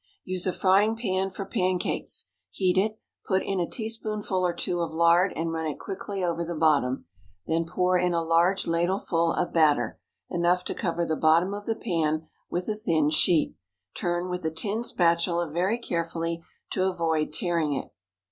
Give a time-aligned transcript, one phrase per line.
[0.23, 4.89] Use a frying pan for pancakes; heat it; put in a teaspoonful or two of
[4.91, 7.05] lard and run it quickly over the bottom;
[7.45, 12.27] then pour in a large ladleful of batter—enough to cover the bottom of the pan
[12.49, 13.53] with a thin sheet.
[13.93, 17.91] Turn with a tin spatula, very carefully, to avoid tearing it.